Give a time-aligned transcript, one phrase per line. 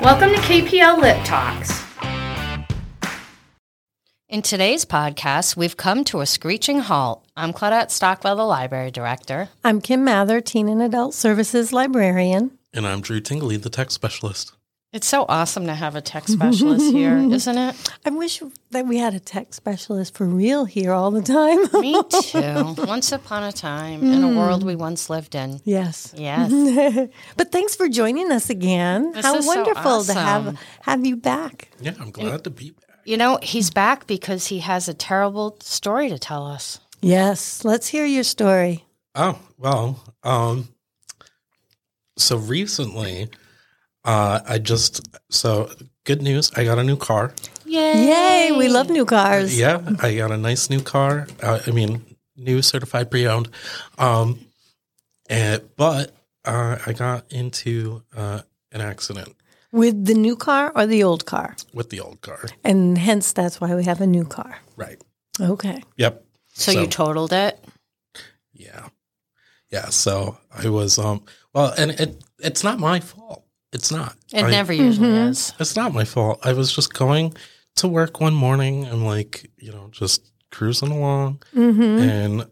[0.00, 1.82] Welcome to KPL Lit Talks.
[4.28, 7.24] In today's podcast, we've come to a screeching halt.
[7.36, 9.48] I'm Claudette Stockwell, the library director.
[9.64, 12.56] I'm Kim Mather, Teen and Adult Services Librarian.
[12.72, 14.52] And I'm Drew Tingley, the tech specialist.
[14.90, 17.76] It's so awesome to have a tech specialist here, isn't it?
[18.06, 21.58] I wish that we had a tech specialist for real here all the time.
[21.82, 22.86] Me too.
[22.86, 25.60] Once upon a time, in a world we once lived in.
[25.64, 26.14] yes.
[26.16, 26.50] Yes.
[27.36, 29.12] But thanks for joining us again.
[29.12, 31.68] This How is so wonderful to have have you back.
[31.80, 33.00] Yeah, I'm glad to be back.
[33.04, 36.80] You know, he's back because he has a terrible story to tell us.
[37.02, 37.62] Yes.
[37.62, 38.84] Let's hear your story.
[39.14, 40.68] Oh, well, um,
[42.16, 43.28] so recently,
[44.04, 45.70] uh, I just, so
[46.04, 47.32] good news, I got a new car.
[47.66, 48.52] Yay!
[48.56, 49.58] We love new cars.
[49.58, 51.26] Yeah, I got a nice new car.
[51.42, 53.48] Uh, I mean, new certified pre owned.
[53.98, 54.40] Um,
[55.28, 58.40] and, but uh, I got into uh,
[58.72, 59.36] an accident
[59.70, 61.56] With the new car or the old car?
[61.74, 62.40] with the old car.
[62.64, 64.58] And hence that's why we have a new car.
[64.76, 65.02] Right.
[65.40, 65.82] Okay.
[65.96, 66.24] Yep.
[66.54, 67.62] So, you totaled it?
[68.52, 68.88] Yeah.
[69.70, 69.90] Yeah.
[69.90, 71.22] So I was, um,
[71.52, 73.44] well, and it, it's not my fault.
[73.72, 74.16] It's not.
[74.32, 75.52] It I- never usually is.
[75.60, 76.40] It's not my fault.
[76.44, 77.34] I was just going
[77.76, 81.82] to work one morning and like, you know, just cruising along Mm-hmm.
[82.08, 82.46] and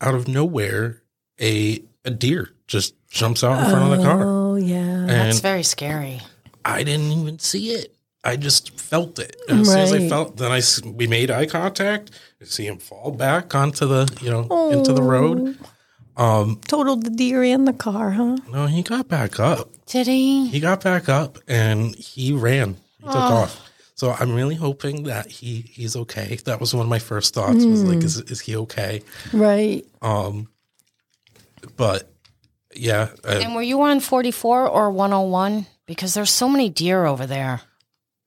[0.00, 1.02] out of nowhere
[1.40, 4.22] a a deer just jumps out in front of the car.
[4.24, 5.04] Oh yeah.
[5.06, 6.20] That's very scary.
[6.64, 7.96] I didn't even see it.
[8.22, 9.36] I just felt it.
[9.48, 10.08] And as soon as I Right.
[10.08, 12.10] felt then I s- we made eye contact.
[12.40, 15.58] I see him fall back onto the, you know, into the road.
[16.16, 18.36] Um Totaled the deer and the car, huh?
[18.50, 19.70] no, he got back up.
[19.86, 20.48] Did he?
[20.48, 22.76] he got back up and he ran.
[22.98, 23.62] He took off.
[23.94, 26.36] So I'm really hoping that he he's okay.
[26.44, 27.64] That was one of my first thoughts.
[27.64, 29.02] Was like, is is he okay?
[29.32, 29.84] Right.
[30.02, 30.48] Um,
[31.76, 32.10] but
[32.74, 35.66] yeah, uh, And were you on 44 or 101?
[35.86, 37.62] Because there's so many deer over there.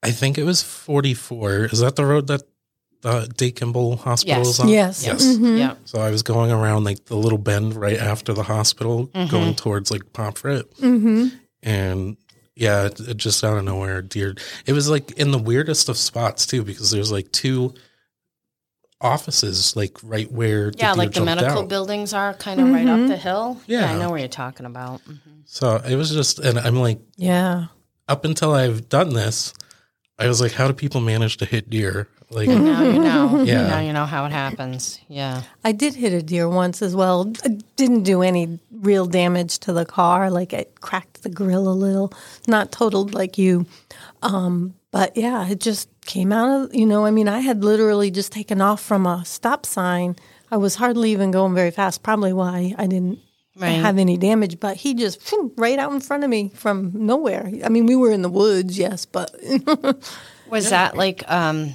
[0.02, 1.66] I think it was 44.
[1.66, 2.42] Is that the road that
[3.04, 4.48] uh, Day Kimball Hospital Yes.
[4.48, 4.68] is on?
[4.68, 5.06] Yes.
[5.06, 5.24] Yes.
[5.24, 5.58] Mhm.
[5.58, 5.74] Yeah.
[5.84, 9.30] So I was going around like the little bend right after the hospital, Mm-hmm.
[9.30, 11.28] going towards like Pomfret, Mm-hmm.
[11.62, 12.16] and
[12.56, 14.34] yeah, it, it just out of nowhere, deer.
[14.66, 17.72] It was like in the weirdest of spots too, because there's like two
[19.00, 21.68] offices, like right where the Yeah, deer like the medical out.
[21.68, 23.58] buildings are kind of right up the hill.
[23.66, 23.90] Yeah.
[23.90, 25.00] I know where you're talking about.
[25.46, 27.66] So it was just, and I'm like, Yeah.
[28.08, 29.54] up until I've done this,
[30.18, 32.08] I was like, how do people manage to hit deer?
[32.30, 33.42] Like, Now you know.
[33.44, 33.66] Yeah.
[33.66, 35.00] Now you know how it happens.
[35.08, 35.42] Yeah.
[35.64, 37.32] I did hit a deer once as well.
[37.44, 40.30] I didn't do any real damage to the car.
[40.30, 42.12] Like it cracked the grill a little,
[42.46, 43.66] not totaled like you.
[44.22, 48.10] Um, but yeah, it just came out of, you know, I mean, I had literally
[48.10, 50.14] just taken off from a stop sign.
[50.52, 53.18] I was hardly even going very fast, probably why I didn't
[53.56, 53.72] Right.
[53.72, 57.50] have any damage, but he just phew, right out in front of me from nowhere.
[57.62, 59.34] I mean, we were in the woods, yes, but
[60.48, 61.74] Was that like um,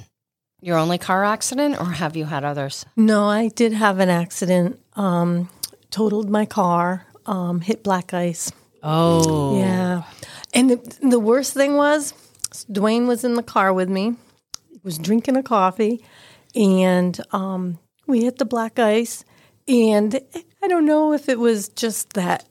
[0.60, 2.84] your only car accident or have you had others?
[2.96, 4.80] No, I did have an accident.
[4.94, 5.48] Um,
[5.90, 7.06] totaled my car.
[7.26, 8.52] Um, hit black ice.
[8.82, 9.58] Oh.
[9.58, 10.04] Yeah,
[10.54, 12.14] and the, the worst thing was,
[12.70, 14.14] Dwayne was in the car with me.
[14.70, 16.04] He was drinking a coffee,
[16.54, 19.24] and um, we hit the black ice.
[19.66, 20.20] And
[20.62, 22.48] I don't know if it was just that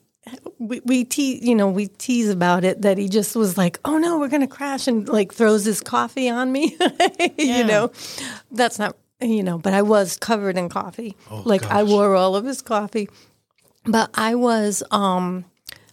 [0.59, 3.97] we, we te- you know, we tease about it that he just was like, "Oh
[3.97, 6.77] no, we're gonna crash," and like throws his coffee on me.
[7.37, 7.91] you know,
[8.51, 9.57] that's not you know.
[9.57, 11.15] But I was covered in coffee.
[11.45, 13.09] like I wore all of his coffee.
[13.85, 15.45] But I was um,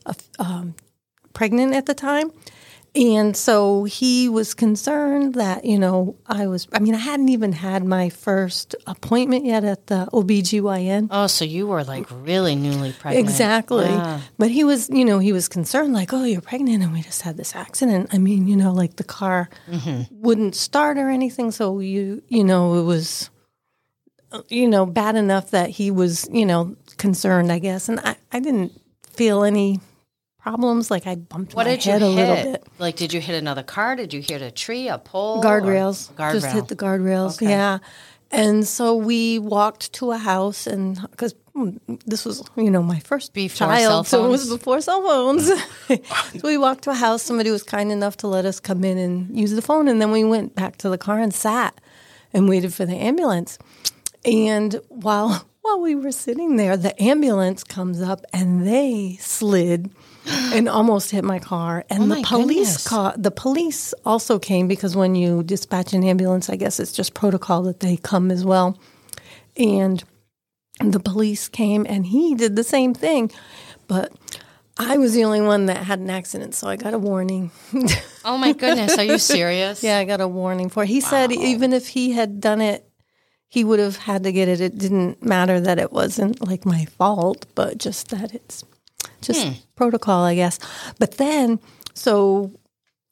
[0.06, 0.74] a, um,
[1.34, 2.30] pregnant at the time.
[2.94, 7.52] And so he was concerned that, you know, I was, I mean, I hadn't even
[7.52, 11.08] had my first appointment yet at the OBGYN.
[11.10, 13.26] Oh, so you were like really newly pregnant.
[13.26, 13.86] Exactly.
[13.86, 14.20] Yeah.
[14.36, 17.22] But he was, you know, he was concerned, like, oh, you're pregnant and we just
[17.22, 18.10] had this accident.
[18.12, 20.02] I mean, you know, like the car mm-hmm.
[20.10, 21.50] wouldn't start or anything.
[21.50, 23.30] So you, you know, it was,
[24.48, 27.88] you know, bad enough that he was, you know, concerned, I guess.
[27.88, 28.78] And I, I didn't
[29.14, 29.80] feel any
[30.42, 30.90] problems.
[30.90, 32.08] Like I bumped What my did you head hit?
[32.08, 32.66] a little bit.
[32.78, 33.96] Like, did you hit another car?
[33.96, 35.42] Did you hit a tree, a pole?
[35.42, 36.12] Guardrails.
[36.12, 36.32] Guardrail.
[36.32, 37.36] Just hit the guardrails.
[37.36, 37.48] Okay.
[37.50, 37.78] Yeah.
[38.30, 41.34] And so we walked to a house, and because
[42.06, 45.46] this was, you know, my first Before child, cell so it was before cell phones.
[46.40, 47.22] so we walked to a house.
[47.22, 50.10] Somebody was kind enough to let us come in and use the phone, and then
[50.12, 51.78] we went back to the car and sat
[52.32, 53.58] and waited for the ambulance.
[54.24, 59.90] And while while we were sitting there, the ambulance comes up and they slid
[60.26, 61.84] and almost hit my car.
[61.90, 62.88] And Oh the police goodness.
[62.88, 67.14] ca- the police also came because when you dispatch an ambulance, I guess it's just
[67.14, 68.78] protocol that they come as well.
[69.56, 70.02] And
[70.80, 73.30] the police came and he did the same thing.
[73.88, 74.12] But
[74.78, 77.50] I was the only one that had an accident, so I got a warning.
[78.24, 79.82] Oh my goodness, are you serious?
[79.82, 80.84] yeah, I got a warning for.
[80.84, 80.88] It.
[80.90, 82.88] He said even if he had done it,
[83.48, 84.60] he would have had to get it.
[84.60, 88.62] It didn't matter that it wasn't like my fault, but just that it's
[89.22, 90.58] just protocol, I guess.
[90.98, 91.60] But then,
[91.94, 92.52] so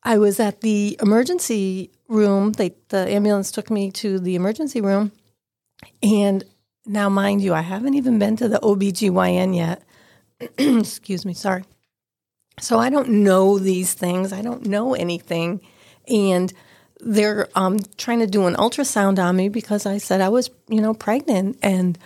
[0.02, 2.52] I was at the emergency room.
[2.52, 5.12] They the ambulance took me to the emergency room,
[6.02, 6.44] and
[6.86, 9.82] now, mind you, I haven't even been to the OBGYN yet.
[10.58, 11.64] Excuse me, sorry.
[12.58, 14.32] So I don't know these things.
[14.32, 15.60] I don't know anything.
[16.08, 16.52] And
[16.98, 20.80] they're um, trying to do an ultrasound on me because I said I was, you
[20.80, 21.98] know, pregnant and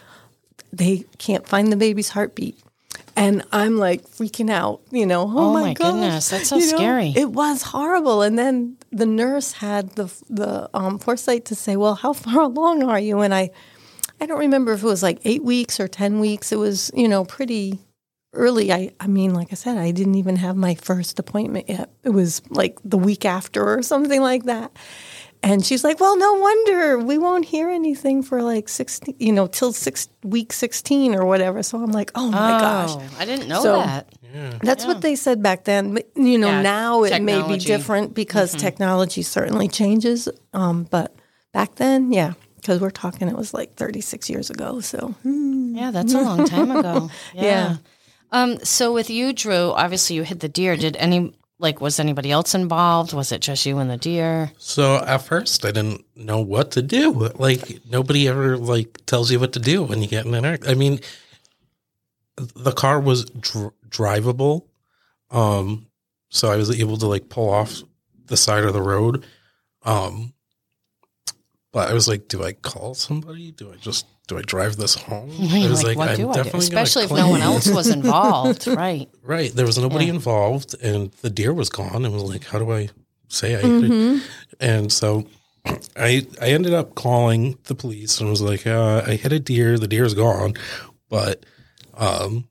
[0.72, 2.58] they can't find the baby's heartbeat.
[3.16, 5.22] And I'm like freaking out, you know.
[5.22, 7.12] Oh, Oh my, my goodness, that's so you know, scary.
[7.16, 8.22] It was horrible.
[8.22, 12.82] And then the nurse had the the um, foresight to say, "Well, how far along
[12.82, 13.50] are you?" And I,
[14.20, 16.50] I don't remember if it was like eight weeks or ten weeks.
[16.50, 17.78] It was, you know, pretty
[18.32, 18.72] early.
[18.72, 21.90] I, I mean, like I said, I didn't even have my first appointment yet.
[22.02, 24.72] It was like the week after or something like that.
[25.44, 29.46] And she's like, "Well, no wonder we won't hear anything for like sixteen, you know,
[29.46, 33.48] till six week sixteen or whatever." So I'm like, "Oh my gosh." Oh, I didn't
[33.48, 34.08] know So- that.
[34.62, 35.94] That's what they said back then.
[35.94, 37.60] But, you know, Yeah, now it may be technology.
[37.60, 37.66] Mm-hmm.
[37.76, 40.28] different because technology certainly changes.
[40.52, 41.14] Um, but
[41.52, 44.80] back then, yeah, because we're talking, it was like 36 years ago.
[44.80, 47.10] So, Yeah, that's a long time ago.
[47.34, 47.42] Yeah.
[47.42, 47.76] Yeah.
[48.32, 50.76] Um, so with you, Drew, obviously you hit the deer.
[50.76, 53.12] Did any like was anybody else involved?
[53.12, 54.50] Was it just you and the deer?
[54.58, 57.12] So at first, I didn't know what to do.
[57.36, 60.70] Like nobody ever like tells you what to do when you get in an accident.
[60.70, 61.00] I mean,
[62.36, 64.66] the car was dr- drivable,
[65.30, 65.86] um,
[66.30, 67.82] so I was able to like pull off
[68.26, 69.24] the side of the road.
[69.84, 70.32] Um,
[71.72, 73.50] but I was like, do I call somebody?
[73.50, 75.30] Do I just do I drive this home?
[75.52, 76.56] I was like, what I'm do I do?
[76.56, 79.08] Especially if no one else was involved, right?
[79.22, 79.52] Right.
[79.52, 80.14] There was nobody Yeah.
[80.14, 82.88] involved and the deer was gone and was like, how do I
[83.28, 84.22] say I it?
[84.60, 85.26] And so
[85.96, 89.78] I I ended up calling the police and was like, uh, I hit a deer,
[89.78, 90.54] the deer's gone.
[91.08, 91.44] But
[91.94, 92.48] um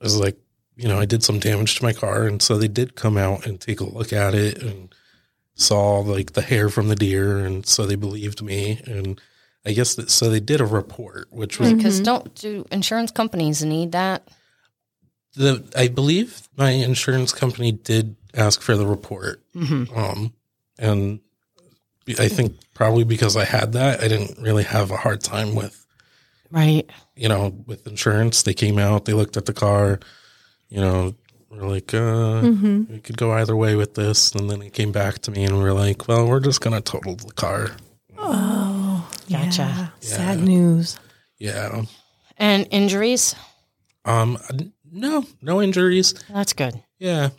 [0.00, 0.36] I was like,
[0.76, 3.46] you know, I did some damage to my car and so they did come out
[3.46, 4.94] and take a look at it and
[5.54, 9.18] saw like the hair from the deer and so they believed me and
[9.66, 13.64] I guess that so they did a report, which was Because don't do insurance companies
[13.64, 14.26] need that?
[15.34, 19.42] the I believe my insurance company did ask for the report,
[19.94, 20.32] um,
[20.78, 21.20] and
[22.18, 25.84] I think probably because I had that, I didn't really have a hard time with
[26.50, 26.88] Right.
[27.16, 28.44] you know with insurance.
[28.44, 29.98] They came out, they looked at the car,
[30.70, 31.14] you know,
[31.50, 32.40] we're like, uh,
[32.88, 35.58] we could go either way with this, and then it came back to me, and
[35.58, 37.72] we are like, well, we're just gonna total the car.
[39.30, 39.62] Gotcha.
[39.62, 40.98] yeah, sad news.
[41.38, 41.82] Yeah.
[42.38, 43.34] And injuries?
[44.04, 44.38] Um.
[44.90, 45.24] No.
[45.42, 46.14] No injuries.
[46.32, 46.82] That's good.
[46.98, 47.30] Yeah.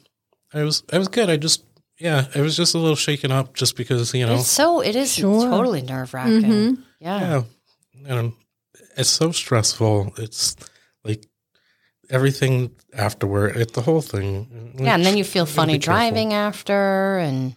[0.53, 0.83] I was.
[0.91, 1.29] I was good.
[1.29, 1.63] I just.
[1.99, 2.27] Yeah.
[2.35, 4.35] I was just a little shaken up, just because you know.
[4.35, 5.49] It's so it is Sure.
[5.49, 6.83] totally nerve wracking.
[6.99, 7.19] Yeah.
[7.19, 7.43] Yeah.
[8.07, 8.33] And
[8.97, 10.13] it's so stressful.
[10.17, 10.55] It's
[11.03, 11.25] like
[12.09, 14.73] everything afterward, it, the whole thing.
[14.79, 15.93] Yeah, and then you feel funny be careful.
[15.99, 17.55] driving after and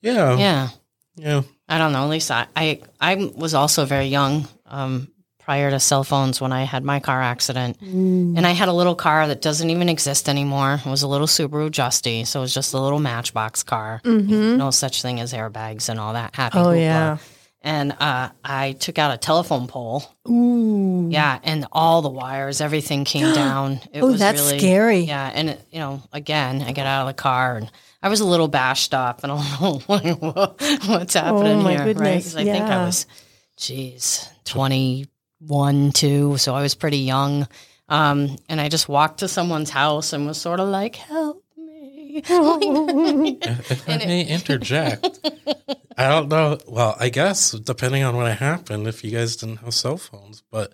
[0.00, 0.36] Yeah.
[0.36, 0.68] yeah.
[1.16, 1.42] Yeah.
[1.68, 2.08] I don't know.
[2.08, 2.46] Lisa.
[2.54, 5.08] I, I, was also very young um,
[5.38, 8.94] prior to cell phones when I had my car accident, and I had a little
[8.94, 10.80] car that doesn't even exist anymore.
[10.84, 14.00] It was a little Subaru Justy, so it was just a little Matchbox car.
[14.58, 16.34] No such thing as airbags and all that.
[16.34, 16.58] Happy.
[16.58, 16.80] Oh, hoopla.
[16.80, 17.18] yeah.
[17.66, 20.04] And uh, I took out a telephone pole.
[20.28, 21.08] Ooh.
[21.10, 23.80] Yeah, and all the wires, everything came down.
[23.90, 24.98] It Oh, was that's really, scary.
[25.00, 27.70] Yeah, and it, you know, again, I get out of the car and
[28.02, 30.52] I was a little bashed up and a little like, "Wha-
[30.86, 31.78] what's happening Oh, my here?
[31.80, 31.86] Right?
[31.94, 32.84] goodness, 'Cause I think I yeah.
[32.84, 33.06] was,
[33.56, 35.06] geez, twenty
[35.38, 37.48] one, two, so I was pretty young.
[37.88, 42.22] Um, and I just walked to someone's house and was sort of like, "Help me!"
[42.24, 45.18] If I may interject,
[45.96, 46.58] I don't know.
[46.66, 50.72] Well, I guess depending on what happened, if you guys didn't have cell phones, but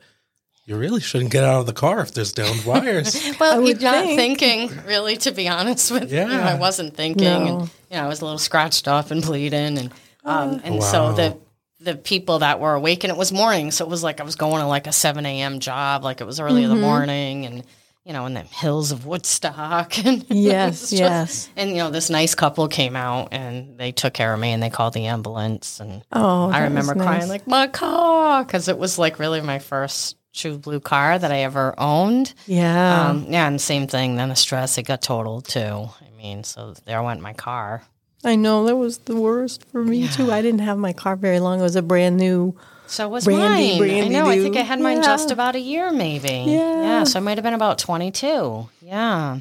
[0.67, 3.15] you really shouldn't get out of the car if there's downed wires.
[3.41, 4.39] Well, I you're not think.
[4.39, 6.19] thinking, really, to be honest with you.
[6.19, 6.27] Yeah.
[6.27, 7.25] know, I wasn't thinking.
[7.25, 7.59] No.
[7.61, 9.79] And, you know, I was a little scratched up and bleeding.
[9.79, 9.91] And,
[10.25, 11.37] um, and so the,
[11.81, 13.71] the people that were awake, and it was morning.
[13.73, 15.59] So it was like I was going to like a 7 a.m.
[15.61, 16.73] job, like it was early Mm-hmm.
[16.73, 17.65] in the morning and,
[18.11, 19.97] you know, in the hills of Woodstock.
[20.05, 21.49] And Yes, just- yes.
[21.57, 24.61] And, you know, this nice couple came out and they took care of me and
[24.61, 25.79] they called the ambulance.
[25.79, 29.61] And Oh, I remember was crying like, my car, because it was like really my
[29.61, 32.35] first true blue car that I ever owned.
[32.47, 33.11] yeah.
[33.11, 34.17] Um, yeah, and same thing.
[34.17, 35.61] Then the stress, it got totaled too.
[36.01, 37.85] I mean, so there went my car.
[38.25, 40.33] I know that was the worst for me too.
[40.33, 41.61] I didn't have my car very long.
[41.61, 42.57] It was a brand new.
[42.91, 43.75] So was Brandy, mine.
[43.75, 44.27] I brandy know.
[44.27, 44.57] I think.
[44.57, 45.03] I had mine Yeah.
[45.03, 46.45] just about a year, maybe.
[46.47, 46.83] Yeah.
[46.83, 48.69] yeah So I might have been about twenty-two.
[48.83, 49.39] Yeah.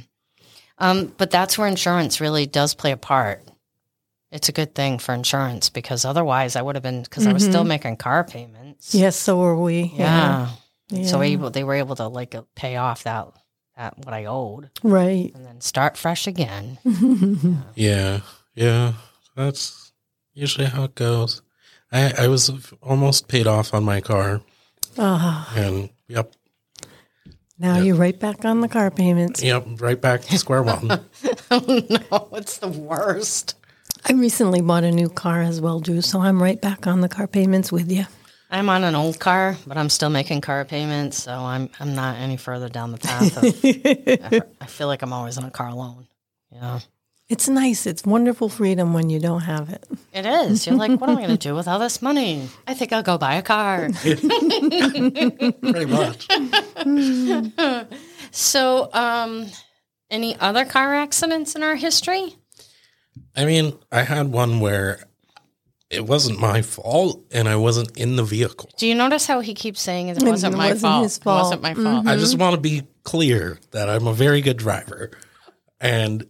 [0.77, 3.43] Um, but that's where insurance really does play a part.
[4.31, 7.43] It's a good thing for insurance because otherwise I would have been because I was
[7.43, 8.93] still making car payments.
[8.93, 9.91] Yes, so were we.
[9.95, 10.49] Yeah.
[10.89, 11.05] Yeah.
[11.07, 13.27] So able they were able to like uh, pay off that
[13.75, 15.31] that what I owed Right.
[15.33, 16.77] and then start fresh again.
[17.75, 18.21] Yeah,
[18.53, 18.93] yeah.
[19.35, 19.91] That's
[20.33, 21.41] usually how it goes.
[21.91, 24.41] I I was almost paid off on my car,
[24.97, 26.33] Ah, and yep,
[27.57, 27.81] now Yeah.
[27.83, 29.41] you're right back on the car payments.
[29.43, 30.89] yep, right back to square one.
[31.51, 33.55] oh no, it's the worst.
[34.05, 37.09] I recently bought a new car as well, Drew, so I'm right back on the
[37.09, 38.05] car payments with you.
[38.51, 42.17] I'm on an old car, but I'm still making car payments, so I'm I'm not
[42.17, 43.37] any further down the path.
[43.37, 46.07] Of, I feel like I'm always on a car loan.
[46.51, 46.79] Yeah,
[47.29, 47.85] It's nice.
[47.85, 49.85] It's wonderful freedom when you don't have it.
[50.13, 50.65] it is.
[50.65, 52.49] You're like, what am I going to do with all this money?
[52.67, 53.89] I think I'll go buy a car.
[54.01, 56.27] Pretty much.
[58.31, 59.47] So, um,
[60.11, 62.35] any other car accidents in our history?
[63.35, 65.03] I mean, I had one where
[65.89, 68.69] it wasn't my fault, and I wasn't in the vehicle.
[68.77, 71.03] Do you notice how he keeps saying it wasn't It my wasn't fault?
[71.03, 71.77] his It wasn't fault.
[71.77, 72.07] my fault.
[72.07, 75.09] I just want to be clear that I'm a very good driver.
[75.79, 76.27] And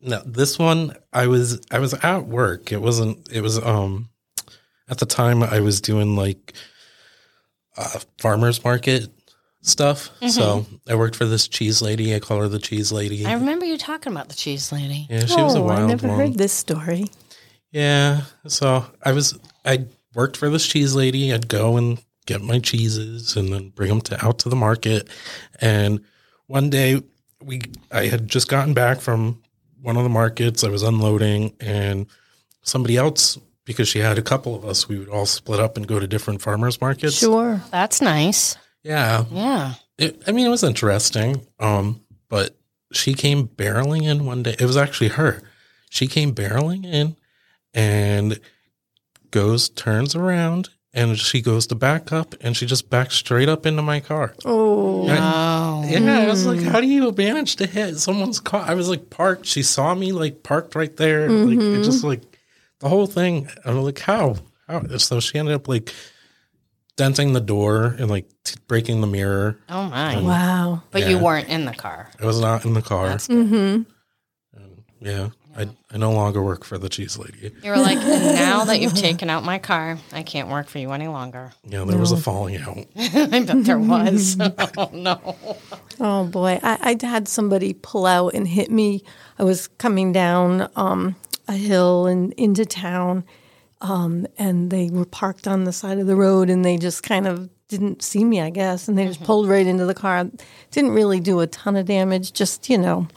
[0.00, 2.72] no, this one I was I was at work.
[2.72, 4.08] It wasn't it was um
[4.88, 6.52] at the time I was doing like
[7.76, 9.08] uh farmers market
[9.62, 10.10] stuff.
[10.28, 12.14] So I worked for this cheese lady.
[12.14, 13.26] I call her the cheese lady.
[13.26, 15.06] I remember you talking about the cheese lady.
[15.10, 16.18] yeah, she was a oh, I never one.
[16.18, 17.06] heard this story.
[17.72, 18.22] Yeah.
[18.46, 21.32] So I was I worked for this cheese lady.
[21.32, 25.08] I'd go and get my cheeses and then bring them to out to the market.
[25.60, 26.04] And
[26.46, 27.02] one day
[27.42, 27.60] we
[27.92, 29.42] I had just gotten back from
[29.86, 30.64] one of the markets.
[30.64, 32.08] I was unloading and
[32.62, 35.86] somebody else because she had a couple of us, we would all split up and
[35.86, 37.14] go to different farmers markets.
[37.16, 37.62] Sure.
[37.70, 38.56] That's nice.
[38.82, 39.24] Yeah.
[39.30, 39.74] Yeah.
[39.96, 41.46] It, I mean, it was interesting.
[41.60, 42.56] Um, but
[42.92, 44.56] she came barreling in one day.
[44.58, 45.40] It was actually her.
[45.88, 47.16] She came barreling in
[47.72, 48.40] and
[49.30, 53.66] goes, turns around, and she goes to back up, and she just backs straight up
[53.66, 54.34] into my car.
[54.44, 55.84] Oh, Oh.
[55.88, 58.64] Yeah, I was like, how do you manage to hit someone's car?
[58.66, 59.46] I was like parked.
[59.46, 61.28] She saw me like parked right there.
[61.30, 62.22] Like it just like
[62.80, 63.48] the whole thing.
[63.64, 64.34] I was like, how?
[64.66, 64.84] How?
[64.96, 65.92] So she ended up like
[66.96, 69.58] denting the door and like t- breaking the mirror.
[69.68, 70.20] Oh my.
[70.20, 70.82] wow.
[70.90, 72.10] But you weren't in the car.
[72.20, 73.08] I was not in the car.
[73.10, 73.46] That's good.
[73.46, 73.82] Mm-hmm.
[75.06, 77.52] Yeah, I I no longer work for the cheese lady.
[77.62, 80.92] You were like, now that you've taken out my car, I can't work for you
[80.92, 81.52] any longer.
[81.64, 82.78] Yeah, there was a falling out.
[82.96, 84.36] I bet there was.
[84.76, 85.36] oh no.
[85.98, 89.02] Oh boy, I, I had somebody pull out and hit me.
[89.38, 91.16] I was coming down um,
[91.48, 93.24] a hill and into town,
[93.80, 97.26] um, and they were parked on the side of the road, and they just kind
[97.26, 100.28] of didn't see me, I guess, and they just pulled right into the car.
[100.70, 103.08] Didn't really do a ton of damage, just you know,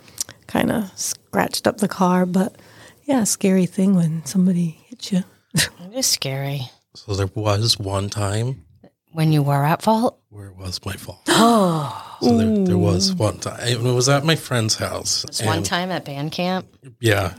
[0.50, 2.26] kind of scratched up the car.
[2.26, 2.58] But
[3.06, 5.24] yeah, scary thing when somebody hits you.
[5.54, 6.62] It is scary.
[6.96, 8.66] So there was one time
[9.14, 10.20] When you were at fault?
[10.30, 11.22] where it was my fault.
[11.28, 13.60] Oh, so there, there was one time.
[13.68, 15.24] It was at my friend's house.
[15.26, 16.68] It's one and- time at band camp.
[17.02, 17.34] Yeah.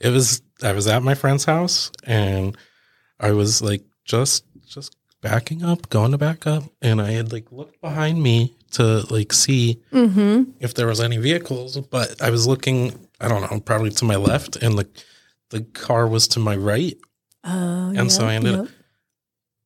[0.00, 2.56] It was I was at my friend's house and
[3.20, 7.50] I was like just just backing up, going to back up, and I had like
[7.52, 12.98] looked behind me to like see if there was any vehicles, but I was looking,
[13.20, 14.86] I don't know, probably to my left and the
[15.50, 16.96] the car was to my right.
[17.44, 18.60] Oh, And so I ended yeah.
[18.62, 18.68] up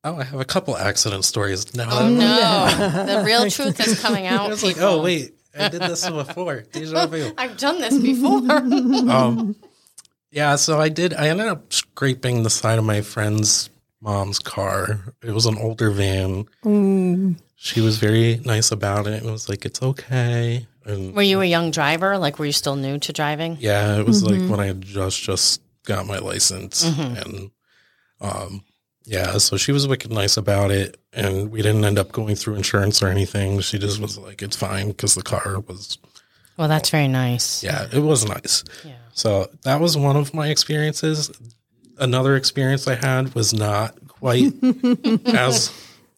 [0.05, 1.89] Oh, I have a couple accident stories now.
[1.91, 3.05] Oh no.
[3.07, 4.49] the real truth is coming I out.
[4.51, 6.61] was like, oh wait, I did this before.
[6.73, 7.33] Deja vu.
[7.37, 8.51] I've done this before.
[9.11, 9.57] um,
[10.31, 11.15] yeah, so I did.
[11.15, 13.71] I ended up scraping the side of my friend's
[14.01, 15.15] mom's car.
[15.23, 16.45] It was an older van.
[16.65, 17.37] Mm.
[17.57, 19.25] She was very nice about it.
[19.25, 20.67] It was like, it's okay.
[20.85, 22.17] And were you a young driver?
[22.17, 23.57] Like, were you still new to driving?
[23.61, 27.51] yeah, it was like when I had just just got my license, and
[28.21, 28.63] um,
[29.05, 32.55] yeah, so she was wicked nice about it, and we didn't end up going through
[32.55, 33.61] insurance or anything.
[33.61, 35.99] She just was like, it's fine because the car was
[36.57, 37.63] Well, that's very nice.
[37.63, 38.65] yeah, it was nice.
[38.85, 38.93] Yeah.
[39.13, 41.31] So that was one of my experiences.
[41.99, 44.53] Another experience I had was not quite
[45.27, 45.69] as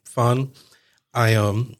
[0.04, 0.52] fun.
[1.14, 1.76] I um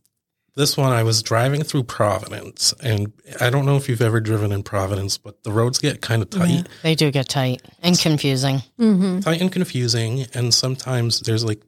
[0.56, 4.52] this one I was driving through Providence and I don't know if you've ever driven
[4.52, 8.58] in Providence, but the roads get kind of tight, They do get tight and confusing.
[8.78, 11.62] tight and confusing and sometimes there's like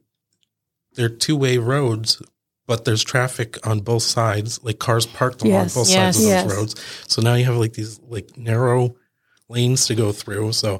[0.95, 2.21] they're two-way roads
[2.67, 5.73] but there's traffic on both sides, like cars parked along Yes.
[5.75, 6.15] both Yes.
[6.15, 6.57] sides of those Yes.
[6.57, 6.75] roads.
[7.07, 8.95] So now you have like these like narrow
[9.49, 10.53] lanes to go through.
[10.53, 10.79] So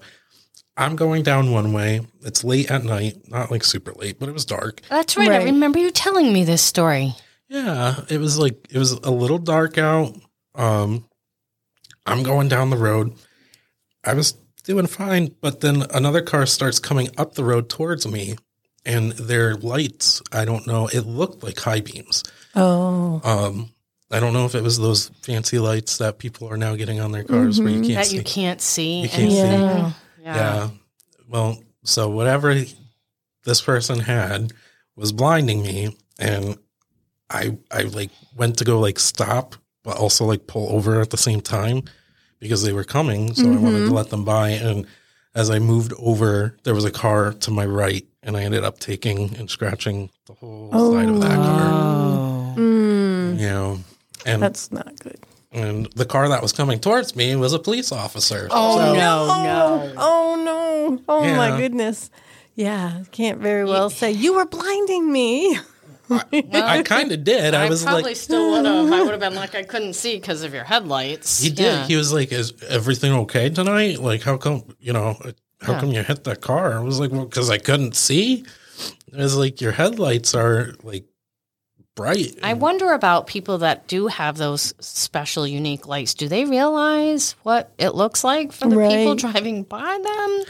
[0.76, 2.02] I'm going down one way.
[2.22, 4.82] It's late at night, not like super late, but it was dark.
[4.90, 5.32] That's right.
[5.32, 7.14] I remember you telling me this story.
[7.48, 10.16] Yeah, it was like it was a little dark out.
[10.56, 11.06] Um
[12.06, 13.14] I'm going down the road.
[14.04, 18.36] I was doing fine, but then another car starts coming up the road towards me,
[18.86, 22.24] and their lights, I don't know, it looked like high beams.
[22.56, 23.70] Oh, Um,
[24.12, 27.12] I don't know if it was those fancy lights that people are now getting on
[27.12, 28.18] their cars where you can't that see.
[28.18, 29.02] you can't see.
[29.02, 29.32] You can't
[29.92, 29.96] see.
[30.24, 30.36] Anything.
[30.36, 30.56] Yeah.
[30.56, 30.56] Yeah.
[30.66, 30.70] yeah.
[31.30, 32.56] Well, so whatever
[33.46, 34.52] this person had
[34.96, 36.58] was blinding me, and
[37.30, 41.18] I I like went to go like stop, but also like pull over at the
[41.18, 41.84] same time
[42.40, 43.34] because they were coming.
[43.34, 44.86] So I wanted to let them by, and
[45.34, 48.80] as I moved over, there was a car to my right, and I ended up
[48.80, 51.70] taking and scratching the whole side of that car.
[51.72, 52.56] Oh.
[52.58, 53.80] mm, You know,
[54.26, 55.20] and that's not good.
[55.54, 58.48] And the car that was coming towards me was a police officer.
[58.52, 59.94] Oh, So- no, no.
[59.98, 61.02] Oh, oh no!
[61.08, 61.38] Oh Yeah.
[61.38, 62.10] my goodness!
[62.56, 65.58] Yeah, can't very well say you were blinding me.
[66.10, 67.54] I kind of did.
[67.56, 68.92] I, I, was probably like, still would have.
[68.92, 71.42] I would have been like, I couldn't see because of your headlights.
[71.42, 71.64] He did.
[71.64, 71.88] Yeah.
[71.88, 74.00] He was like, "Is everything okay tonight?
[74.00, 75.18] Like, how come you know?
[75.62, 75.80] How Yeah.
[75.80, 78.44] come you hit that car?" I was like, "Well, because I couldn't see."
[79.08, 81.06] It was like your headlights are like
[81.96, 82.38] bright.
[82.44, 86.14] I wonder about people that do have those special, unique lights.
[86.14, 90.44] Do they realize what it looks like for the people driving by them?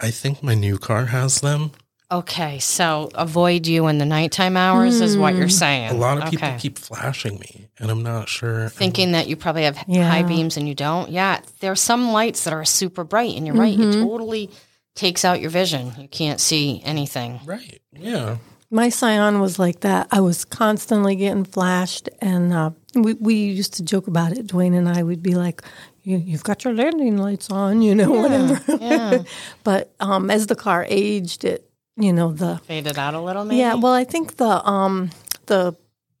[0.00, 1.72] I think my new car has them.
[2.10, 5.50] Okay, so avoid you in the nighttime hours is what you're hmm.
[5.50, 5.90] saying.
[5.92, 6.58] A lot of people Okay.
[6.58, 8.68] keep flashing me, and I'm not sure.
[8.68, 10.10] thinking that you probably have Yeah.
[10.10, 11.10] high beams and you don't.
[11.10, 13.72] Yeah, there are some lights that are super bright, and you're right.
[13.72, 14.02] It mm-hmm.
[14.02, 14.50] totally
[14.94, 15.94] takes out your vision.
[15.96, 17.40] You can't see anything.
[17.46, 17.80] right?
[17.98, 18.36] Yeah.
[18.72, 20.08] My Scion was like that.
[20.10, 24.46] I was constantly getting flashed, and uh, we we used to joke about it.
[24.46, 25.60] Dwayne and I would be like,
[26.02, 28.58] you, "You've got your landing lights on," you know, whatever.
[28.80, 29.24] Yeah,
[29.62, 33.44] but um, as the car aged, it you know the faded out a little.
[33.44, 33.58] Maybe.
[33.58, 33.74] yeah.
[33.74, 35.10] Well, I think the um
[35.46, 35.76] the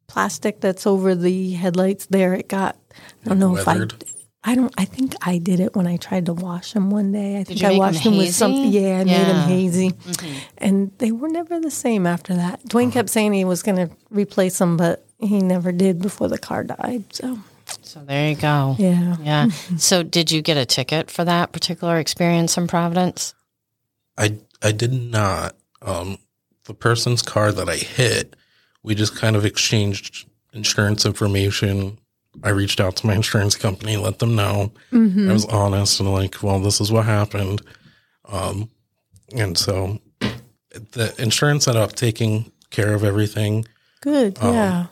[0.06, 2.76] plastic that's over the headlights there, it got.
[3.24, 3.94] I don't know Weathered.
[4.02, 4.21] if I.
[4.44, 4.74] I don't.
[4.76, 7.38] I think I did it when I tried to wash them one day.
[7.38, 8.72] I think you I make 'em washed them with something.
[8.72, 9.42] Yeah, I made them Yeah.
[9.42, 9.48] Mm-hmm.
[9.48, 9.92] hazy,
[10.58, 12.60] and they were never the same after that.
[12.66, 16.38] Dwayne kept saying he was going to replace them, but he never did before the
[16.38, 17.04] car died.
[17.12, 17.38] So
[17.82, 18.74] So there you go.
[18.80, 19.48] yeah, Yeah.
[19.78, 23.34] so did you get a ticket for that particular experience in Providence?
[24.18, 25.54] I I did not.
[25.82, 26.18] Um,
[26.64, 28.34] the person's car that I hit,
[28.82, 31.98] we just kind of exchanged insurance information.
[32.42, 34.72] I reached out to my insurance company, let them know.
[34.92, 37.62] I was honest and like, well, this is what happened.
[38.26, 38.70] Um,
[39.34, 39.98] and so
[40.92, 43.66] the insurance ended up taking care of everything.
[44.00, 44.38] good.
[44.40, 44.86] Um, yeah,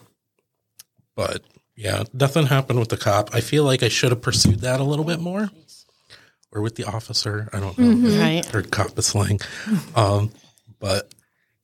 [1.16, 1.42] But
[1.76, 3.34] yeah, nothing happened with the cop.
[3.34, 5.50] I feel like I should have pursued that a little bit more.
[6.52, 7.48] Or with the officer.
[7.52, 8.20] I don't know.
[8.20, 8.54] Right.
[8.54, 9.38] Or cop is slang.
[9.94, 10.30] Um,
[10.80, 11.14] but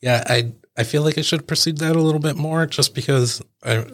[0.01, 2.95] yeah, I I feel like I should have pursued that a little bit more just
[2.95, 3.85] because I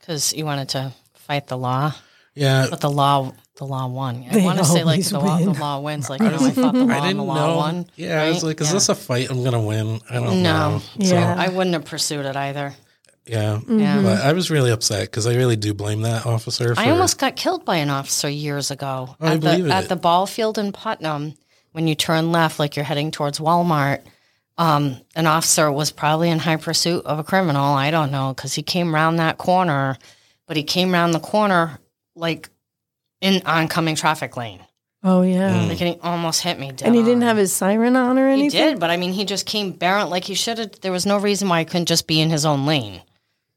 [0.00, 0.92] Because you wanted to
[1.26, 1.92] fight the law,
[2.34, 4.26] yeah, but the law, the law won.
[4.30, 5.58] I They want to say like always the law, the win.
[5.60, 6.08] law wins.
[6.10, 7.56] Like, you know, I fought the law I and didn't the law know.
[7.56, 7.86] won.
[7.96, 8.48] Yeah, I was right?
[8.48, 8.72] like, is Yeah.
[8.74, 10.00] this a fight I'm gonna win?
[10.10, 10.70] I don't No.
[10.70, 10.78] know.
[11.04, 11.34] So, Yeah.
[11.38, 12.74] I wouldn't have pursued it either.
[13.26, 13.60] yeah.
[13.68, 14.02] Yeah.
[14.02, 16.74] But I was really upset because I really do blame that officer.
[16.74, 19.74] For, I almost got killed by an officer years ago I at believe the it.
[19.74, 21.34] at the ball field in Putnam.
[21.72, 24.00] When you turn left, like you're heading towards Walmart,
[24.58, 27.74] um, an officer was probably in high pursuit of a criminal.
[27.74, 29.96] I don't know because he came around that corner,
[30.52, 31.78] but he came around the corner
[32.14, 32.50] like
[33.22, 34.60] in oncoming traffic lane.
[35.02, 35.50] oh yeah.
[35.54, 35.68] Mm.
[35.70, 36.72] Like and he almost hit me.
[36.72, 38.50] Dead And he didn't have his siren on or anything.
[38.50, 40.78] He did, but I mean, he just came barrel like he should have.
[40.82, 43.00] There was no reason why he couldn't just be in his own lane.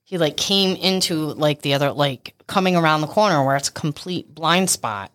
[0.05, 3.73] He like came into like the other, like coming around the corner where it's a
[3.73, 5.11] complete blind spot.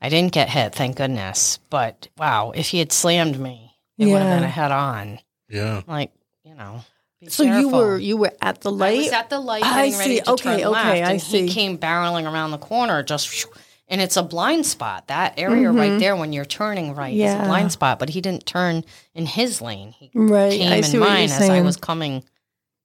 [0.00, 1.58] I didn't get hit, thank goodness.
[1.68, 4.34] But wow, if he had slammed me, it would have Yeah.
[4.36, 5.18] been a head on.
[5.50, 5.82] yeah.
[5.86, 6.12] Like
[6.44, 6.82] you know.
[7.24, 8.98] Be So you were you were at the I light.
[8.98, 10.20] was at the light I getting ready see.
[10.22, 11.46] to Okay, turn left, okay, I and see.
[11.46, 13.46] he came barreling around the corner, just,
[13.88, 15.08] and it's a blind spot.
[15.08, 17.42] That area right there, when you're turning right, is Mm-hmm.
[17.42, 17.98] A blind spot.
[17.98, 18.84] But he didn't turn
[19.14, 19.92] in his lane.
[19.92, 20.52] He right.
[20.52, 22.24] came I in mine as I was coming.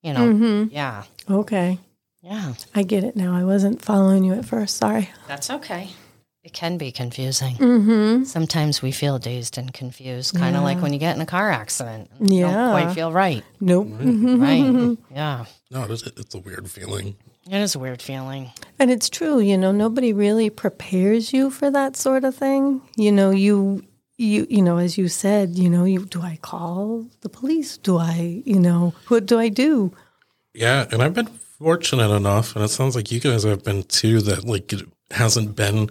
[0.02, 1.78] You know, hmm yeah, Okay,
[2.22, 2.54] yeah.
[2.74, 3.36] I get it now.
[3.36, 4.78] I wasn't following you at first.
[4.78, 5.10] Sorry.
[5.28, 5.90] That's okay.
[6.44, 7.56] It can be confusing.
[7.58, 8.24] Mm-hmm.
[8.24, 11.52] Sometimes we feel dazed and confused, kind of like when you get in a car
[11.52, 12.10] accident.
[12.20, 12.52] You Yeah.
[12.54, 13.44] don't quite feel right.
[13.60, 13.88] Nope.
[13.90, 14.98] Right.
[15.14, 15.46] yeah.
[15.70, 17.16] No, it's, it's a weird feeling.
[17.52, 18.52] It is a weird feeling.
[18.80, 22.82] And it's true, you know, nobody really prepares you for that sort of thing.
[22.96, 23.84] You know, you
[24.18, 27.78] you you know, as you said, you know, you do I call the police?
[27.78, 29.92] Do I, you know, what do I do?
[30.54, 34.22] Yeah, and I've been fortunate enough, and it sounds like you guys have been too.
[34.22, 35.90] That like it hasn't been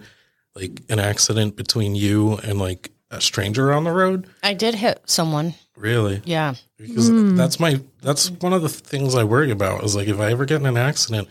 [0.59, 4.27] like an accident between you and like a stranger on the road.
[4.43, 5.55] I did hit someone.
[5.75, 6.55] Really, Yeah.
[6.77, 7.35] because hmm.
[7.35, 10.45] that's my that's one of the things I worry about is like if I ever
[10.45, 11.29] get in an accident,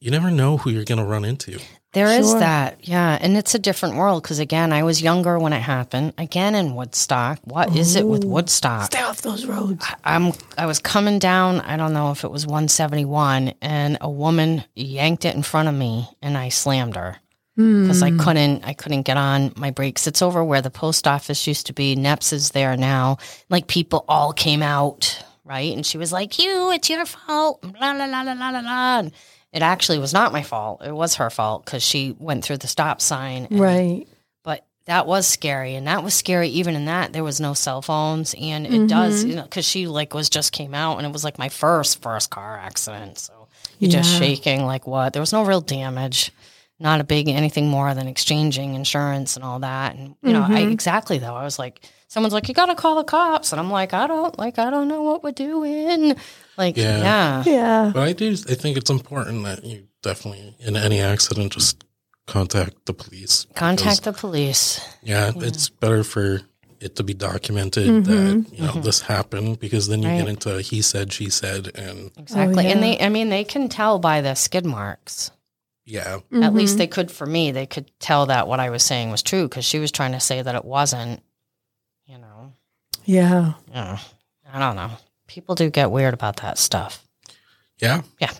[0.00, 1.58] you never know who you're going to run into.
[1.92, 2.40] There is Sure.
[2.40, 6.14] that, yeah, and it's a different world because again, I was younger when it happened.
[6.18, 8.86] Again, in Woodstock, what is it with Woodstock?
[8.86, 9.86] Stay off those roads.
[10.04, 11.60] I'm I was coming down.
[11.60, 15.74] I don't know if it was 171, and a woman yanked it in front of
[15.74, 17.18] me, and I slammed her
[17.56, 18.18] because I hmm.
[18.18, 20.06] couldn't I couldn't get on my brakes.
[20.06, 21.94] It's over where the post office used to be.
[21.94, 23.18] Neps is there now.
[23.48, 25.72] Like people all came out, right?
[25.74, 28.98] And she was like, "You, it's your fault." La la la la la la.
[28.98, 29.12] And
[29.52, 30.82] It actually was not my fault.
[30.84, 33.46] It was her fault because she went through the stop sign.
[33.48, 34.08] and- Right.
[34.42, 37.80] but that was scary and that was scary even in that there was no cell
[37.80, 39.30] phones and it does mm-hmm.
[39.30, 42.02] you know because she like was just came out and it was like my first
[42.02, 46.30] first car accident so you're just shaking like what there was no real damage
[46.80, 50.62] not a big anything more than exchanging insurance and all that and you know I
[50.62, 50.72] mm-hmm.
[50.72, 53.94] exactly though I was like someone's like you gotta call the cops and I'm like
[53.94, 56.16] I don't like I don't know what we're doing
[56.56, 56.98] like Yeah.
[56.98, 57.90] yeah Yeah.
[57.94, 58.32] But I do.
[58.32, 61.84] I think it's important that you definitely, in any accident, just
[62.26, 63.46] contact the police.
[63.54, 66.40] contact the police Yeah, it's better for
[66.80, 68.02] it to be documented mm-hmm.
[68.10, 68.82] that you know mm-hmm.
[68.82, 70.18] this happened because then you Right.
[70.18, 72.96] get into he said, she said, and exactly oh, and yeah.
[72.98, 75.30] they I mean they can tell by the skid marks
[75.84, 77.50] yeah, At least they could for me.
[77.50, 80.20] They could tell that what I was saying was true because she was trying to
[80.20, 81.22] say that it wasn't.
[82.06, 82.52] You know,
[83.04, 83.54] Yeah.
[83.70, 83.98] yeah.
[84.52, 84.90] I don't know.
[85.26, 87.04] People do get weird about that stuff.
[87.78, 88.02] yeah.
[88.20, 88.32] Yeah.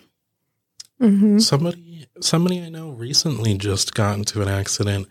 [1.01, 1.39] Mm-hmm.
[1.39, 5.09] Somebody, somebody I know recently just got into an accident.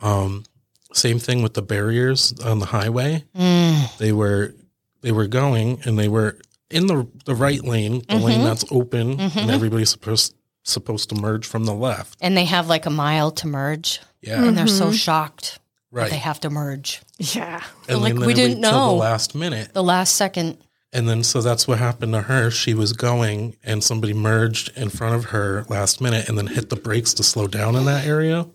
[0.00, 0.44] Um,
[0.92, 3.24] same thing with the barriers on the highway.
[3.36, 4.54] Mm, They were,
[5.02, 6.38] they were going and they were
[6.70, 11.46] in the the right lane, the lane that's open, and everybody's supposed supposed to merge
[11.46, 12.16] from the left.
[12.20, 14.94] and they have like a mile to merge, Yeah, and they're so mm-hmm.
[14.94, 15.58] shocked
[15.92, 16.10] that right.
[16.10, 17.62] they have to merge Yeah.
[17.88, 18.88] and like, then we didn't know.
[18.90, 19.72] the last minute.
[19.74, 20.58] the last second.
[20.92, 22.50] And then so that's what happened to her.
[22.50, 26.68] She was going and somebody merged in front of her last minute and then hit
[26.68, 28.46] the brakes to slow down in that area.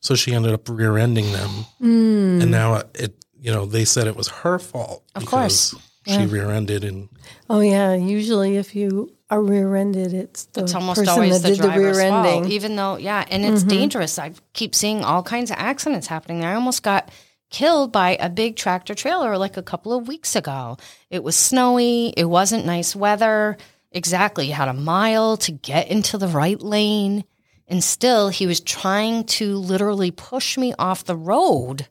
[0.00, 1.50] So she ended up rear ending them.
[1.80, 2.42] Mm.
[2.42, 5.02] And now it, you know, they said it was her fault.
[5.16, 5.74] Of course.
[6.06, 7.08] She rear ended and
[7.50, 7.94] Oh yeah.
[7.94, 11.68] Usually, if you are rear-ended, it's the It's almost person always that the did the
[11.68, 12.52] driver's fault, rear-ending.
[12.52, 13.68] even though yeah, and it's mm-hmm.
[13.68, 14.18] dangerous.
[14.18, 16.50] I keep seeing all kinds of accidents happening there.
[16.50, 17.10] I almost got
[17.48, 20.76] killed by a big tractor trailer like a couple of weeks ago.
[21.08, 22.12] It was snowy.
[22.14, 23.56] It wasn't nice weather.
[23.90, 27.24] Exactly, you had a mile to get into the right lane,
[27.66, 31.88] and still he was trying to literally push me off the road.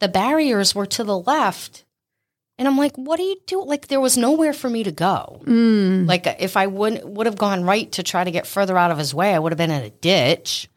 [0.00, 1.84] The barriers were to the left.
[2.58, 3.64] And I'm like, what do you do?
[3.64, 5.40] Like there was nowhere for me to go.
[5.44, 6.06] Mm.
[6.06, 8.98] Like if I would would have gone right to try to get further out of
[8.98, 10.68] his way, I would have been in a ditch.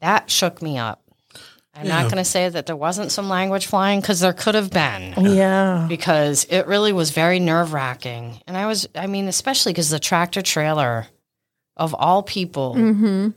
[0.00, 1.00] That shook me up.
[1.74, 2.02] I'm Yeah.
[2.02, 5.14] not going to say that there wasn't some language flying because there could have been
[5.34, 5.86] Yeah.
[5.88, 8.40] because it really was very nerve wracking.
[8.46, 11.06] And I was, I mean, especially because the tractor trailer
[11.76, 13.28] of all people, Mm-hmm.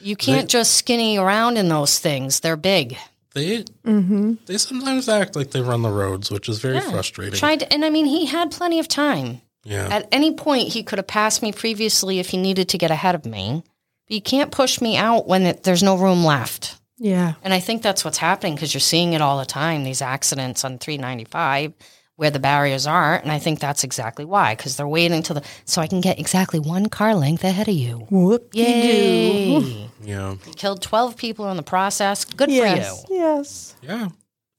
[0.00, 2.40] you can't just skinny around in those things.
[2.40, 2.96] They're big.
[3.34, 4.34] They Mm-hmm.
[4.46, 7.38] they sometimes act like they run the roads, which is very frustrating.
[7.38, 9.40] Tried, to, and I mean, he had plenty of time.
[9.64, 9.88] yeah.
[9.90, 13.14] At any point, he could have passed me previously if he needed to get ahead
[13.14, 13.62] of me.
[14.08, 16.78] But you can't push me out when it, there's no room left.
[16.98, 17.34] Yeah.
[17.42, 20.64] And I think that's what's happening because you're seeing it all the time, these accidents
[20.64, 21.72] on 395
[22.16, 23.16] where the barriers are.
[23.16, 26.18] And I think that's exactly why, because they're waiting till the, so I can get
[26.18, 28.06] exactly one car length ahead of you.
[28.10, 28.50] Whoop.
[28.52, 29.58] Yay.
[29.58, 30.36] You yeah.
[30.56, 32.24] killed 12 people in the process.
[32.24, 33.04] Good Yes.
[33.04, 33.18] for you.
[33.20, 33.74] Yes.
[33.82, 34.08] Yeah.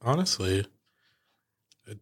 [0.02, 0.66] Honestly.
[1.88, 2.00] It,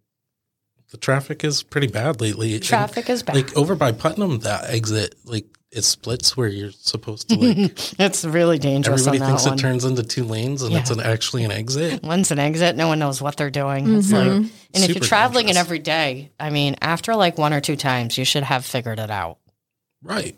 [0.91, 2.55] the traffic is pretty bad lately.
[2.55, 3.35] And, Traffic is bad.
[3.35, 8.23] Like over by Putnam, that exit, like it splits where you're supposed to like it's
[8.23, 11.43] really dangerous everybody on thinks that it turns into two lanes and it's an actually
[11.43, 12.03] an exit.
[12.03, 12.75] One's an exit.
[12.75, 13.95] No one knows what they're doing.
[13.95, 15.65] It's like, and if you're traveling it dangerous.
[15.65, 19.09] every day, I mean, after like one or two times, you should have figured it
[19.09, 19.39] out.
[20.03, 20.37] Right.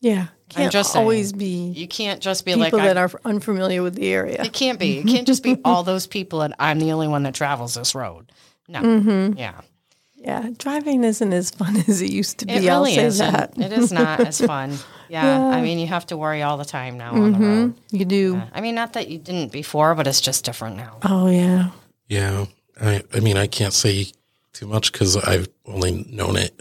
[0.00, 0.26] Yeah.
[0.50, 1.02] Can't just saying.
[1.02, 4.42] always be You can't just be people like, that I, are unfamiliar with the area.
[4.42, 4.98] it can't be.
[4.98, 7.94] It can't just be all those people and I'm the only one that travels this
[7.94, 8.30] road.
[8.68, 8.80] No.
[8.80, 9.38] Mm-hmm.
[9.38, 9.60] Yeah.
[10.28, 10.50] Yeah.
[10.58, 12.52] Driving isn't as fun as it used to be.
[12.52, 13.32] It I'll really say isn't.
[13.32, 13.56] that.
[13.58, 14.70] It is not as fun.
[15.08, 15.24] Yeah.
[15.24, 15.56] Yeah.
[15.56, 17.48] I mean, you have to worry all the time now on the Mhm.
[17.62, 17.74] road.
[17.90, 18.42] You do.
[18.52, 20.98] I mean, not that you didn't before, but it's just different now.
[21.02, 21.70] Oh yeah.
[22.08, 22.44] Yeah.
[22.80, 24.06] I I mean I can't say
[24.52, 26.52] too much because I've only known it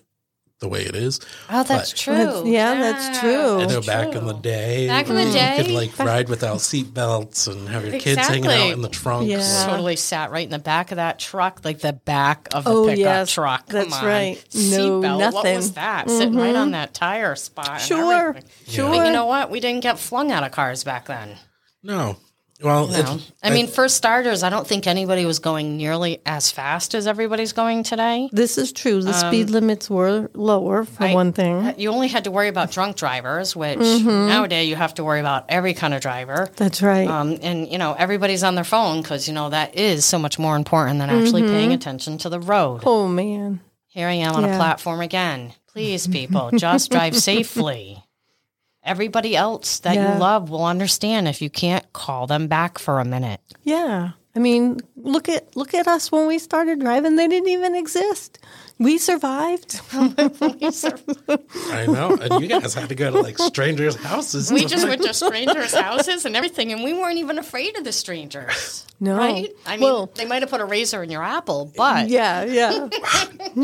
[0.60, 1.20] the way it is.
[1.50, 2.15] Oh, that's But- true.
[2.15, 3.60] That's- yeah, that's true.
[3.60, 6.30] I know that's back in the day, Back in the day, you could like ride
[6.30, 9.30] without seat belts and have your kids hanging out in the trunk.
[9.30, 9.65] Yeah.
[9.67, 12.86] totally sat right in the back of that truck, like the back of the Oh,
[12.86, 13.32] pickup yes.
[13.34, 13.67] truck.
[13.70, 14.06] Come That's on.
[14.06, 14.43] right.
[14.56, 15.34] No, Seatbelt.
[15.34, 16.10] What was that?
[16.10, 16.58] Sitting right mm-hmm.
[16.58, 17.70] on that tire spot.
[17.70, 18.30] and Sure.
[18.30, 18.50] everything.
[18.67, 18.89] Sure.
[18.89, 19.52] But you know what?
[19.52, 21.38] We didn't get flung out of cars back then.
[21.84, 22.17] No,
[22.63, 23.13] Well, You know?
[23.15, 27.06] it- I mean, for starters, I don't think anybody was going nearly as fast as
[27.06, 28.30] everybody's going today.
[28.32, 29.02] This is true.
[29.04, 31.76] The speed limits were lower, for I- one thing.
[31.78, 34.28] You only had to worry about drunk drivers, which Mm-hmm.
[34.28, 36.50] nowadays you have to worry about every kind of driver.
[36.56, 37.08] That's right.
[37.08, 40.39] Um, and you know everybody's on their phone because you know that is so much
[40.39, 41.54] more important than actually Mm-hmm.
[41.54, 42.82] paying attention to the road.
[42.86, 43.60] oh, man.
[43.88, 45.54] Here I am on a platform again.
[45.74, 48.04] Please, people, just drive safely.
[48.88, 50.13] Everybody else that Yeah.
[50.13, 53.41] you love will understand if you can't call them back for a minute.
[53.63, 54.12] Yeah.
[54.36, 57.15] I mean, look at look at us when we started driving.
[57.15, 58.39] They didn't even exist.
[58.79, 59.81] We survived.
[59.91, 62.15] I know.
[62.21, 64.51] And you guys had to go to like strangers' houses.
[64.51, 67.91] We just went to strangers' houses and everything, and we weren't even afraid of the
[67.91, 68.85] strangers.
[68.99, 69.17] No.
[69.17, 69.49] Right?
[69.65, 72.87] I mean, Well- they might have put a razor in your apple, but Yeah, yeah.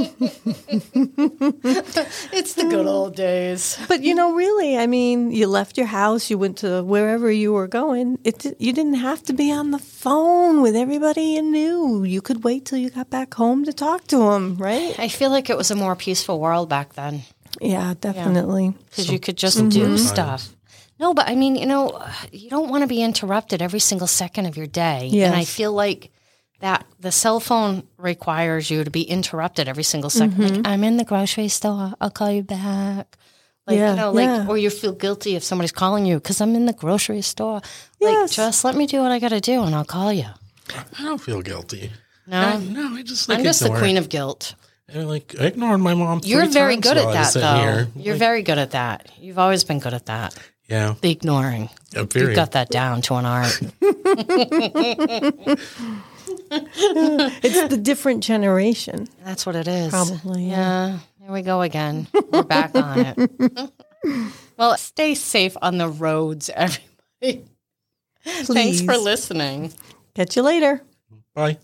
[2.31, 3.77] it's the good old days.
[3.87, 7.51] but you know, really, I mean, you left your house, you went to wherever you
[7.53, 8.19] were going.
[8.23, 12.03] It you didn't have to be on the phone with everybody you knew.
[12.03, 14.97] You could wait till you got back home to talk to them, right?
[15.03, 17.23] I feel like it was a more peaceful world back then
[17.59, 18.73] Yeah, definitely.
[18.89, 19.69] because you could just mhm.
[19.69, 20.55] do stuff.
[20.97, 24.45] No, but I mean, you know, you don't want to be interrupted every single second
[24.45, 25.09] of your day.
[25.13, 26.11] And I feel like
[26.61, 30.61] that the cell phone requires you to be interrupted every single 2nd Like, mm-hmm.
[30.65, 31.93] I'm in the grocery store.
[31.99, 33.17] I'll call you back.
[33.67, 34.47] Like, Yeah, you know, like, yeah.
[34.47, 37.59] or you feel guilty if somebody's calling you because I'm in the grocery store.
[37.99, 38.35] Like, Yes.
[38.35, 40.27] just let me do what I got to do and I'll call you.
[40.97, 41.91] I don't feel guilty.
[42.25, 44.55] No, I, no, I just like I'm just the queen of guilt.
[44.89, 46.21] And, like I ignored my mom.
[46.23, 47.61] You're three very times good at while I was that, though.
[47.61, 47.87] here.
[47.95, 49.11] You're very good at that.
[49.19, 50.37] You've always been good at that.
[50.69, 51.69] Yeah, The ignoring.
[51.95, 52.27] I'm very.
[52.27, 53.59] You've got that down to an art.
[56.55, 59.07] It's the different generation.
[59.23, 59.89] That's what it is.
[59.89, 60.99] Probably, Yeah.
[61.19, 62.07] Here we go again.
[62.31, 63.71] We're back on it.
[64.57, 67.45] well, stay safe on the roads, everybody.
[68.23, 69.73] Thanks for listening.
[70.15, 70.81] Catch you later.
[71.33, 71.57] Bye.